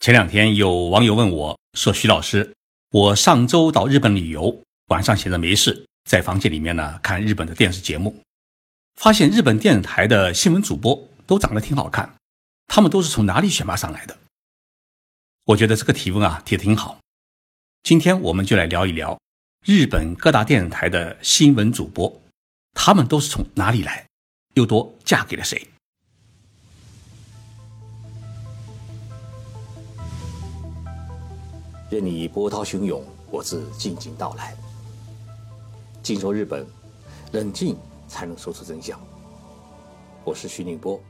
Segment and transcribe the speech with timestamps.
[0.00, 2.54] 前两天有网友问我说：“徐老师，
[2.88, 8.18] 我上周到日本旅游，晚上闲着没事，在房间里面呢看日本的电视节目，
[8.94, 12.14] 发现日本电视台的新闻主播都长得挺好看，
[12.66, 14.16] 他们都是从哪里选拔上来的？”
[15.44, 16.98] 我觉得这个提问啊提得挺好。
[17.82, 19.20] 今天我们就来聊一聊
[19.66, 22.22] 日本各大电视台的新闻主播，
[22.72, 24.06] 他们都是从哪里来，
[24.54, 25.68] 又都嫁给了谁？
[31.90, 34.56] 任你波涛汹涌，我自静静到来。
[36.04, 36.64] 静说日本，
[37.32, 37.76] 冷静
[38.06, 38.96] 才能说出真相。
[40.22, 41.02] 我是徐宁波，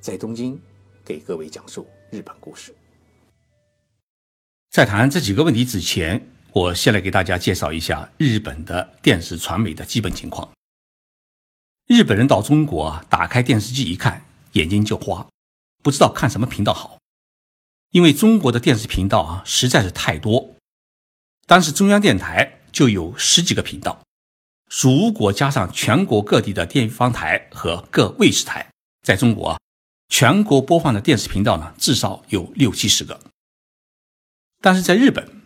[0.00, 0.58] 在东京
[1.04, 2.74] 给各位讲述日本故事。
[4.70, 10.50] 在谈这几个问题之前，我先来给大家介绍一下日本的电视传媒的基本情况。
[11.86, 15.28] 日本人到中国，打开电视机一看，眼睛就花，
[15.82, 16.97] 不知道看什么频道好。
[17.90, 20.56] 因为中国的电视频道啊实在是太多，
[21.46, 24.02] 单是中央电台就有十几个频道，
[24.82, 28.70] 如果加上全国各地的地方台和各卫视台，
[29.02, 29.58] 在中国啊，
[30.08, 33.18] 全国播放的电视频道呢至少有六七十个。
[34.60, 35.42] 但是在日本，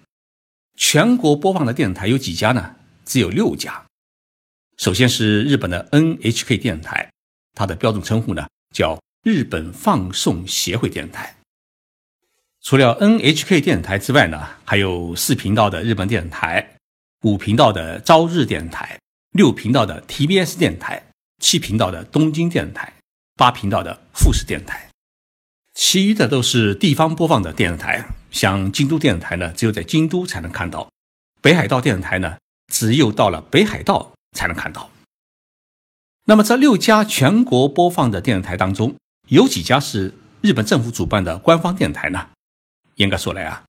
[0.77, 2.77] 全国播放的电视台有几家呢？
[3.05, 3.85] 只有六家。
[4.79, 7.13] 首先是日本的 NHK 电视台，
[7.55, 11.37] 它的标准称呼呢叫日本放送协会电台。
[12.63, 16.77] 除了 NHK 电视台之外呢，还有四频道的日本电视台，
[17.23, 18.99] 五频道的朝日电视台，
[19.33, 21.03] 六频道的 TBS 电台，
[21.41, 22.93] 七频道的东京电视台，
[23.35, 24.89] 八频道的富士电视台，
[25.75, 28.07] 其余的都是地方播放的电视台。
[28.31, 30.89] 像京都电视台呢，只有在京都才能看到；
[31.43, 32.37] 北海道电视台呢，
[32.73, 34.89] 只有到了北海道才能看到。
[36.27, 38.95] 那么这六家全国播放的电视台当中，
[39.29, 42.29] 有几家是日本政府主办的官方电台呢？
[43.03, 43.65] 严格说来啊，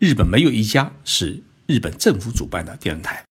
[0.00, 3.24] 日本没有一家是日本政府主办的电视台。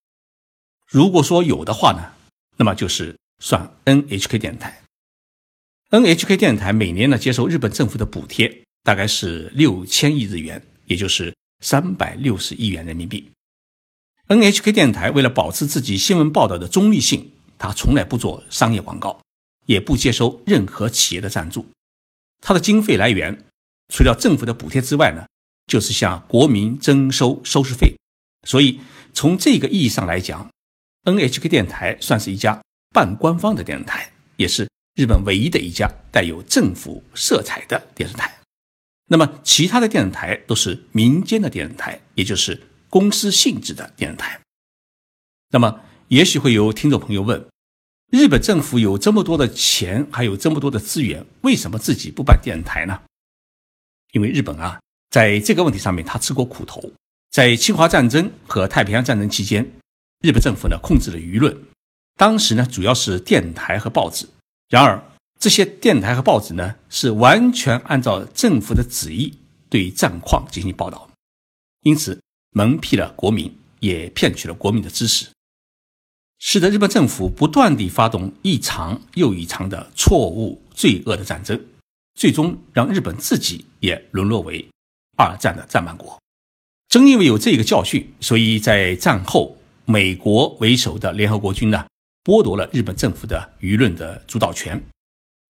[0.87, 2.13] 如果说有的话呢，
[2.55, 4.81] 那么就是算 NHK 电台。
[5.89, 13.29] NHK 电台每年呢接受日本政府的补贴，大概是六千亿日元，也就是三百六十亿元人民币。
[14.29, 19.19] NHK 电台为了保持自己新闻报道的中立性，它从来不做商业广告，
[19.65, 21.69] 也不接收任何企业的赞助。
[22.39, 23.43] 它的经费来源
[23.89, 25.27] 除了政府的补贴之外呢？
[25.71, 27.95] 就是向国民征收收视费，
[28.45, 28.81] 所以
[29.13, 30.51] 从这个意义上来讲
[31.05, 32.61] ，NHK 电台算是一家
[32.93, 38.37] 半官方的电视台，也是日本唯一的一家带有政府色彩的电视台。
[39.07, 44.41] 那么其他的电视台都是民间的电视台，也就是公司性质的电视台。
[45.51, 47.47] 那么也许会有听众朋友问：
[48.11, 53.03] 日本政府有这么多的钱，还有这么多的资源，为什么自己不办电视台呢？
[54.11, 54.81] 因为日本啊。
[55.11, 56.81] 在这个问题上面，他吃过苦头。
[57.29, 59.69] 在侵华战争和太平洋战争期间，
[60.21, 61.55] 日本政府呢控制了舆论。
[62.15, 64.25] 当时呢主要是电台和报纸，
[64.69, 65.03] 然而
[65.39, 69.33] 这些电台和报纸呢是完全按照政府的旨意
[69.69, 71.09] 对战况进行报道，
[71.81, 72.21] 因此
[72.51, 75.27] 蒙蔽了国民，也骗取了国民的知识，
[76.39, 81.59] 使得日本政府不断地发动一场又一场的错误罪恶的战争，
[82.15, 84.67] 最终让日本自己也沦落为。
[85.21, 86.19] 二战的战败国，
[86.89, 89.55] 正因为有这个教训，所以在战后，
[89.85, 91.85] 美国为首的联合国军呢，
[92.23, 94.81] 剥夺了日本政府的舆论的主导权。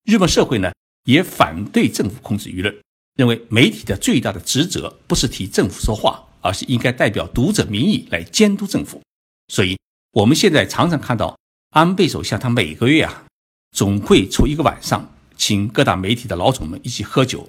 [0.03, 0.69] 日本社会呢，
[1.05, 2.75] 也反对政府控制舆论，
[3.15, 9.01] 认为媒体的最大的职责不是替政府说话，而是应该代表读者民意来监督政府。
[9.47, 9.77] 所以，
[10.11, 11.37] 我们现在常常看到
[11.69, 13.23] 安倍首相，他每个月啊，
[13.71, 17.47] 总会出一个晚上，请各大媒体的老总们一起喝酒。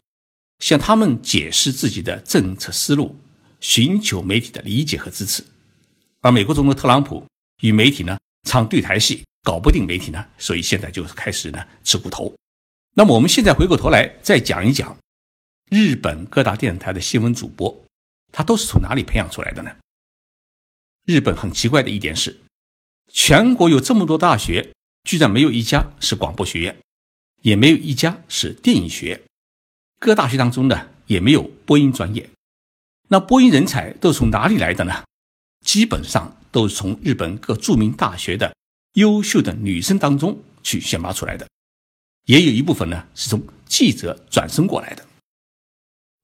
[0.62, 3.17] 向他们解释自己的政策思路，
[3.59, 5.45] 寻求媒体的理解和支持。
[6.21, 7.27] 而美国总统特朗普
[7.62, 12.33] 与媒体呢唱对台戏，搞不定媒体呢，所以现在就开始呢吃骨头。
[12.95, 14.97] 那么我们现在回过头来再讲一讲
[15.69, 17.84] 日本各大电视台的新闻主播，
[18.31, 19.77] 他都是从哪里培养出来的呢？
[21.07, 22.39] 日本很奇怪的一点是，
[23.13, 24.72] 全国有这么多大学，
[25.03, 26.77] 居然没有一家是广播学院，
[27.41, 29.21] 也没有一家是电影学院。
[30.03, 32.28] 各大学当中呢，也没有播音专业。
[33.07, 35.04] 那播音人才都是从哪里来的呢？
[35.65, 38.53] 基本上都是从日本各著名大学的
[38.95, 41.47] 优秀的女生当中去选拔出来的，
[42.25, 45.07] 也有一部分呢是从记者转身过来的。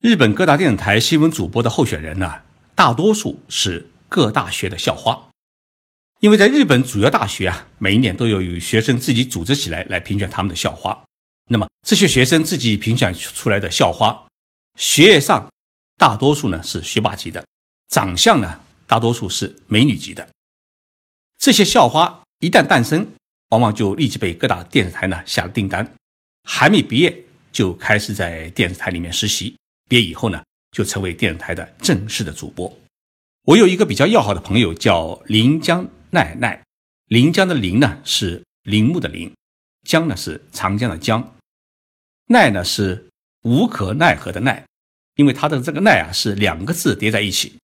[0.01, 2.43] 日本各大电视台新闻主播的候选人呢，
[2.75, 5.31] 大多数是各大学的校花，
[6.19, 11.05] 因为在日本主要大学啊，每一年都有有学生自己组织起来来评选他们的校花。
[11.49, 14.27] 那么这些学生自己评选出来的校花，
[14.77, 15.51] 学业上
[15.97, 17.45] 大多数呢是学霸级的，
[17.89, 20.29] 长相呢大多数是美女级的。
[21.39, 23.07] 这些校花一旦诞生，
[23.49, 25.95] 往往就立即被各大电视台呢下了订单，
[26.45, 29.57] 还没毕业就开始在电视台里面实习，
[29.89, 32.71] 毕业以后呢就成为电视台的正式的主播。
[33.45, 36.63] 我有一个比较要好的朋友叫临江奈奈，
[37.07, 39.33] 临江的临呢是铃木的铃，
[39.87, 41.35] 江呢是长江的江，
[42.29, 43.09] 奈呢是
[43.43, 44.65] 无可奈何的奈，
[45.17, 47.55] 因为他的这个奈啊是两个字叠在一起，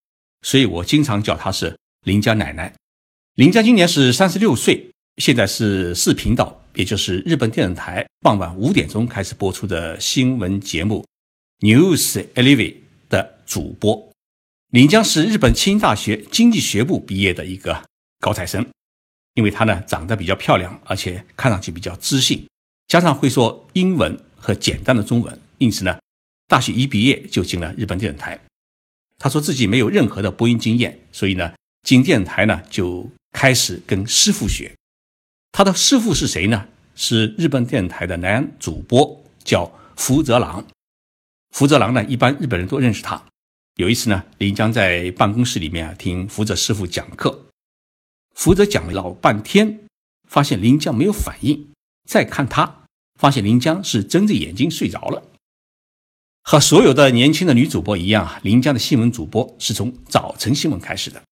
[0.43, 2.72] 所以我经常叫他是临江奶奶。
[3.34, 11.05] 林家今年是三十六岁，现在是四频道，也就是日本电视台傍晚五点钟开始播出的新闻节目
[11.67, 12.56] 《News Eleven》
[13.08, 14.10] 的主播。
[14.70, 17.84] 林江是日本清大学经济学部毕业的一个
[18.20, 18.67] 高材生，
[19.34, 22.49] 因为他呢长得比较漂亮，而且看上去比较知性，
[22.88, 25.99] 加上会说英文和简单的中文，因此呢，
[26.46, 28.38] 大学一毕业就进了日本电视台。
[29.19, 33.11] 他说自己没有任何的播音经验，所以呢，进电台呢就。
[33.37, 34.76] 开始跟师傅学，
[35.50, 36.69] 他的师傅是谁呢？
[36.94, 40.64] 是日本电台的男主播，叫福泽郎。
[41.50, 43.20] 福泽郎呢，一般日本人都认识他。
[43.75, 47.46] 有一次呢，林江在办公室里面啊听福泽师傅讲课，
[48.37, 49.81] 福泽讲了老半天，
[50.29, 51.70] 发现林江没有反应，
[52.08, 52.83] 再看他，
[53.19, 55.22] 发现林江是睁着眼睛睡着了。
[56.43, 61.22] 和所有的年轻的女主播一样啊，林江的新闻主播是从早晨新闻开始的。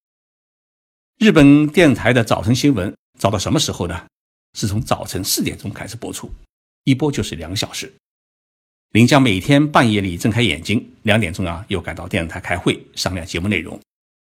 [1.18, 4.06] 日本电视台的早晨新闻早到什么时候呢？
[4.54, 6.30] 是从早晨四点钟开始播出，
[6.84, 7.92] 一播就是两小时。
[8.90, 13.80] 林江每天半夜里睁开眼睛，两点钟啊又赶到电视台开会商量节目内容，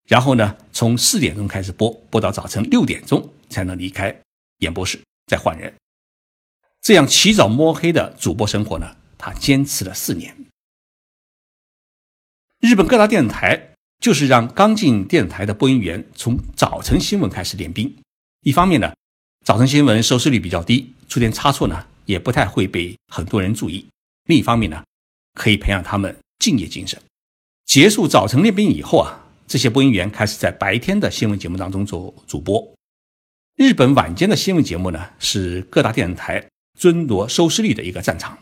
[0.07, 4.13] 然后呢从四点钟开始播，播到早晨六点钟才能离开
[4.59, 5.73] 演播室再换人。
[6.85, 10.37] 这样起早摸黑的主播生活呢，他坚持了四年。
[12.59, 13.71] 日本各大电视台。
[14.01, 17.91] 就是让刚进电视台的播音员从早晨新闻开始练兵。
[18.41, 18.93] 一方面呢，
[19.43, 23.87] 早晨新闻收视率比较低，出点差错呢也不太会被很多人注意；
[24.25, 24.83] 另一方面呢，
[25.33, 27.01] 可以培养他们敬业精神。
[27.65, 32.75] 结束早晨练兵以后啊，这些播音员开始在白天的新闻节目当中做主播。
[33.55, 36.45] 日本晚间的新闻节目呢，是各大电视台
[36.75, 38.37] 争夺收视率的一个战场。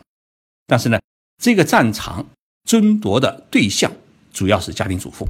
[0.66, 0.98] 但是呢，
[1.42, 2.26] 这个战场
[2.64, 3.92] 争夺的对象
[4.32, 5.28] 主要是家庭主妇。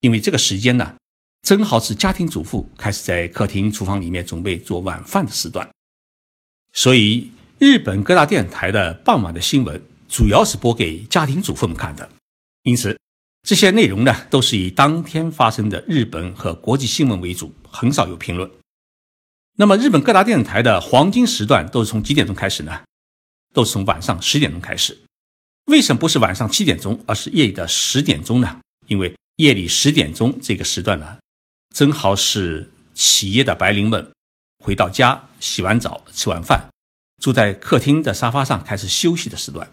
[0.00, 0.94] 因为这个时间呢，
[1.42, 5.68] 正好是家庭主妇开始在客厅、厨房里面准备做晚饭的时段，
[6.72, 12.08] 所以日本各大电视台的傍晚的新闻主要是播给家庭主妇们看的。
[12.62, 12.96] 因此，
[13.42, 18.48] 这些内容呢，都是以当天发生的日本和国际新闻为主，很少有评论。
[19.58, 22.82] 那么，日本各大电视台的黄金时段都是从几点钟开始呢？
[23.54, 24.98] 都是从晚上十点钟开始。
[25.64, 28.60] 为什么不是晚上七点钟，而是夜里的十点钟呢？
[28.86, 31.16] 因为夜里十点钟这个时段呢，
[31.74, 34.12] 正好是企业的白领们
[34.62, 36.68] 回到家、洗完澡、吃完饭，
[37.22, 39.66] 坐在客厅的沙发上开始休息的时段。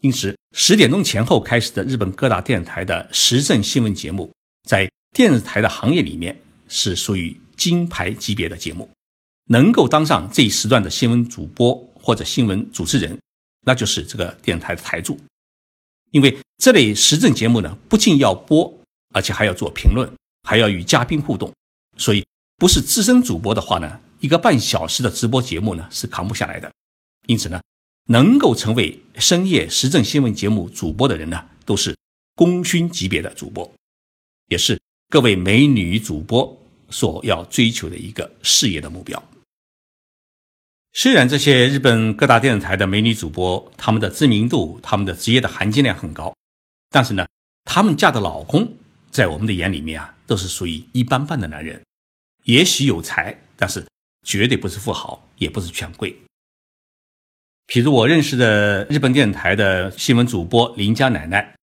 [0.00, 4.32] 因此，十点钟前后开始的日本各大电视台的时政新闻节目，
[4.62, 8.88] 在电视台的行业里面是属于金牌级别的节目。
[9.48, 13.18] 能够当上这一时段的新闻主播或者新闻主持人，
[13.66, 15.18] 那就是这个电台的台柱，
[16.12, 18.72] 因为这类时政节目呢，不仅要播。
[19.14, 20.06] 而且还要做评论，
[20.42, 21.50] 还要与嘉宾互动，
[21.96, 22.22] 所以
[22.58, 26.70] 不是资深主播的话呢，一个半小时的直播节目呢是扛不下来的。
[27.26, 27.58] 因此呢，
[28.08, 31.96] 能够成为深夜时政新闻节目主播的人呢，都是
[32.34, 33.72] 功勋级别的主播，
[34.48, 34.78] 也是
[35.08, 36.54] 各位美女主播
[36.90, 39.20] 所要追求的一个事业的目标。
[41.00, 46.34] 虽然这些日本各大电视台的美女主播，她们的知名度、她们的职业的含金量很高，
[46.90, 47.24] 但是呢，
[47.64, 48.68] 她们嫁的老公。
[49.12, 51.80] 在我们的眼里面啊，都是属于一般般的男人，
[52.42, 53.86] 也许有才，但是
[54.26, 56.16] 绝对不是富豪，也不是权贵。
[57.68, 61.54] 比如我认识的日本电视台的新闻主播林家奶奶，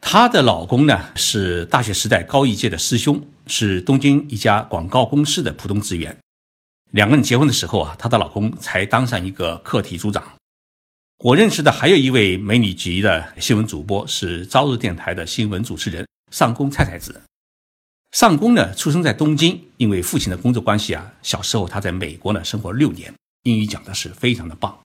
[0.00, 6.16] 她的老公呢是大学时代高一届的师兄，是东京一家广告公司的普通职员。
[6.94, 10.22] 两个人结婚的时候啊，她的老公才当上一个课题组长。
[11.18, 16.06] 我认识的还有一位美女级的新闻主播，是朝日电台的新闻主持人。
[16.30, 17.20] 上宫菜菜子，
[18.12, 24.78] 上宫呢出生在东京，因为父亲的工作关系啊，小时候他在美国呢生活六年，英语讲的是非常的棒。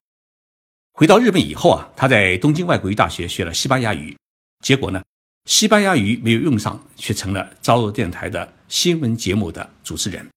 [0.94, 4.18] 回到日本以后啊，他在东京外国语大学学了西班牙语，
[4.64, 5.04] 结果呢，
[5.46, 10.28] 西班牙语没有用上，却成了朝日电台的新闻节目的主持人。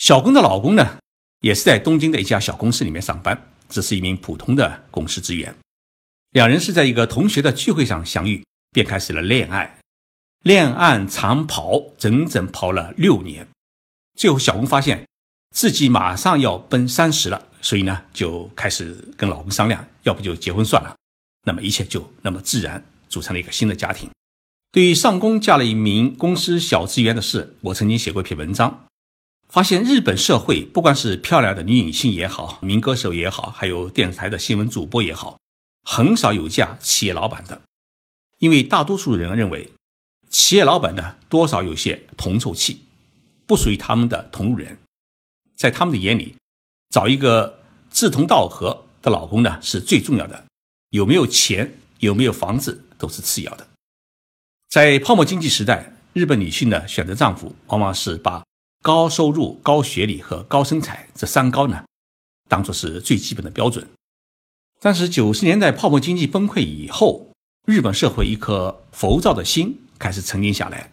[0.00, 0.96] 小宫的老公呢，
[1.40, 5.54] 也是在东京的一家小公司里面上班，只是一名普通的公司职员。
[6.30, 8.42] 两人是在一个同学的聚会上相遇，
[8.72, 9.78] 便开始了恋爱。
[10.42, 13.46] 恋爱长跑，整整跑了六年。
[14.18, 15.06] 最后，小红发现
[15.54, 20.96] 自己马上要奔三十了，所以呢，就开始跟老公商量，要不就结婚算了。
[21.44, 24.08] 那么一切就那么自然组成了一个新的家庭。
[24.72, 28.86] 对于上宫嫁了一名公司小职员的事，我曾经写过一篇文章，
[29.50, 35.38] 发现日本社会不管是漂亮的女影星也好，民歌手也好，还有电视台的新闻主播也好，
[35.82, 37.60] 很少有嫁企业老板的，
[38.38, 39.72] 因为大多数人认为
[40.28, 42.84] 企业老板呢多少有些铜臭气，
[43.44, 44.78] 不属于他们的同路人，
[45.56, 46.36] 在他们的眼里，
[46.90, 50.44] 找一个志同道合的老公呢是最重要的。
[50.90, 53.66] 有没有钱，有没有房子，都是次要的。
[54.68, 58.44] 在泡沫经济时代，日本女性呢选择丈夫，往往是把
[58.82, 61.84] 高收入、高学历和高身材这三高呢，
[62.48, 63.86] 当做是最基本的标准。
[64.80, 67.30] 但是九十年代泡沫经济崩溃以后，
[67.66, 70.92] 日本社会一颗浮躁的心开始沉淀下来，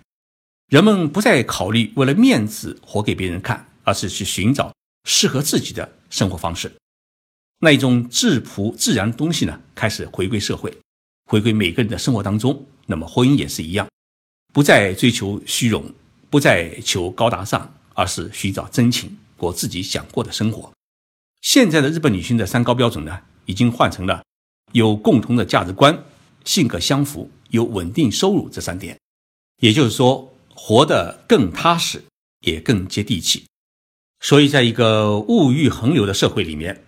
[0.68, 4.74] 人们不再考虑为了面子活给别人看，而是去寻找
[5.06, 6.70] 适合自己的生活方式。
[7.60, 10.78] 那一种质朴自然的东西呢，开始回归社会，
[11.26, 12.66] 回归每个人的生活当中。
[12.86, 13.88] 那么婚姻也是一样，
[14.54, 15.90] 不再追求虚荣，
[16.30, 20.72] 不再求高大上，而是寻找真情，过自己想过的生活。
[21.42, 24.24] 现在的日本女性的三高标准呢，已经换成了
[24.74, 26.06] 有共同的价值观、
[26.46, 28.98] 性格相符、有稳定收入这三点。
[29.62, 32.04] 也就是说，活得更踏实，
[32.42, 33.46] 也更接地气。
[34.22, 36.84] 所以，在一个物欲横流的社会里面。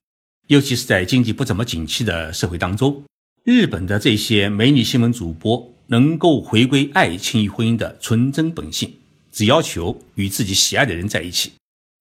[0.47, 3.03] 尤其是在经济不怎么景气的社会当中，
[3.43, 8.91] 日本的这些美女新闻主播能够回归爱情与婚姻的纯真本性，
[9.39, 11.53] 只要求与自己喜爱的人在一起，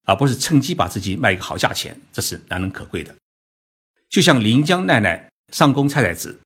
[0.05, 3.15] 而不是趁机把自己卖一个好价钱，这是难能可贵的。
[4.09, 6.37] 就像临江奈奈、上宫菜菜子，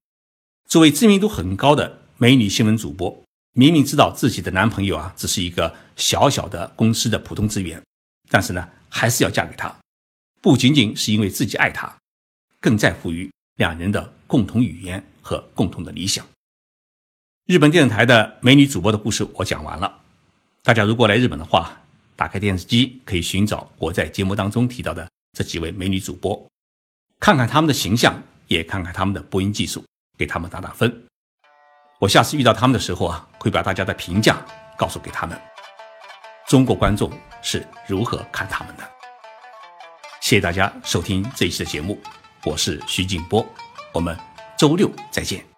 [0.69, 3.23] 作为知名度很高的美女新闻主播，
[3.53, 7.81] 明明知道自己的男朋友啊只是一个小小的公司的普通职员，
[8.29, 9.75] 但是呢，还是要嫁给他。
[10.43, 11.91] 不仅仅是因为自己爱他，
[12.59, 16.23] 更在乎于两人的共同语言和共同的理想。
[17.47, 20.02] 日本电视台的美女主播的故事我讲完了，
[20.65, 21.77] 大家如果来日本的话，
[22.15, 26.41] 打开电视机可以寻找我在节目当中提到的这几位美女主播，
[27.19, 28.15] 看看他们的形象，
[28.47, 29.83] 也看看他们的播音技术，
[30.17, 31.05] 给他们打打分。
[31.99, 34.41] 我下次遇到他们的时候啊，会把大家的评价
[34.77, 35.37] 告诉给他们，
[36.47, 38.89] 中国观众是如何看他们的。
[40.21, 42.01] 谢谢大家收听这一期的节目，
[42.45, 43.45] 我是徐静波，
[43.91, 44.17] 我们
[44.57, 45.52] 周六再见。